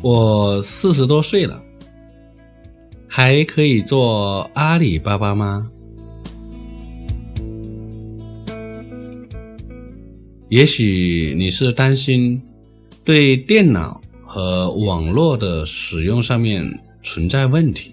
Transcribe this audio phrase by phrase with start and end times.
[0.00, 1.62] 我四十多岁了，
[3.08, 5.70] 还可以做阿里巴巴吗？
[10.48, 12.40] 也许你是担心
[13.04, 17.92] 对电脑和网络的使用上面存在问题，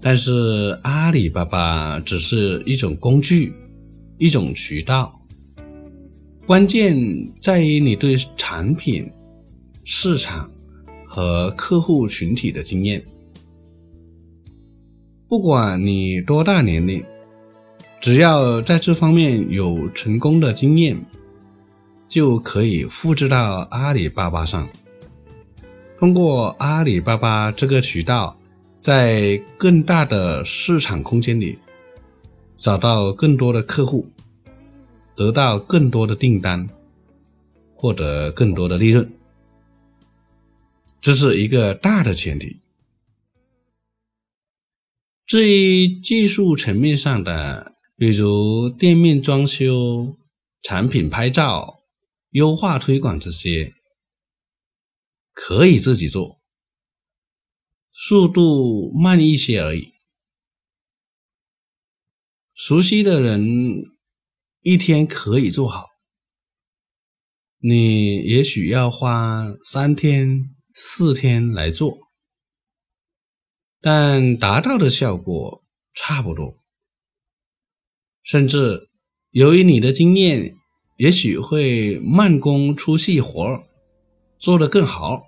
[0.00, 3.54] 但是阿里巴巴只是一种工具，
[4.18, 5.22] 一种渠道，
[6.46, 6.96] 关键
[7.40, 9.10] 在于你对产品、
[9.84, 10.50] 市场
[11.06, 13.04] 和客户群体的经验。
[15.28, 17.04] 不管你多大年龄。
[18.00, 21.06] 只要在这方面有成功的经验，
[22.08, 24.68] 就可以复制到阿里巴巴上。
[26.00, 28.36] 通过阿里巴巴这个渠道，
[28.80, 31.60] 在更大的市场空间里
[32.58, 34.08] 找到更多的客户，
[35.14, 36.68] 得到更多的订单，
[37.76, 39.08] 获得更多的利润。
[41.02, 42.62] 这是一个大的前提。
[45.26, 50.16] 至于技术层面上的，比如店面装修、
[50.62, 51.80] 产品拍照、
[52.30, 53.74] 优化推广这些，
[55.32, 56.40] 可以自己做，
[57.92, 59.94] 速度慢一些而已。
[62.54, 63.42] 熟悉的人
[64.60, 65.88] 一天可以做好，
[67.58, 71.98] 你也许要花三天、四天来做，
[73.80, 75.62] 但达到的效果
[75.94, 76.56] 差不多。
[78.22, 78.88] 甚至
[79.30, 80.56] 由于你的经验，
[80.96, 83.64] 也许会慢工出细活，
[84.38, 85.26] 做得更好。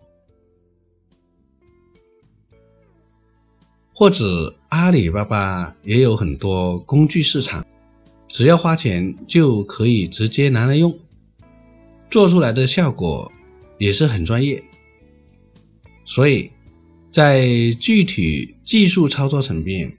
[3.92, 7.66] 或者阿里巴巴也有很多工具市场，
[8.28, 10.98] 只要花钱就可以直接拿来用，
[12.10, 13.30] 做出来的效果
[13.78, 14.64] 也是很专业。
[16.04, 16.50] 所以
[17.10, 17.46] 在
[17.80, 19.96] 具体技术操作层面，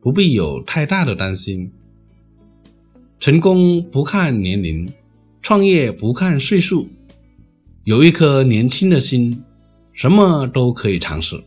[0.00, 1.72] 不必有太大的担心。
[3.20, 4.92] 成功不看年龄，
[5.42, 6.88] 创业不看岁数，
[7.84, 9.42] 有一颗年轻的心，
[9.92, 11.42] 什么都可以尝试。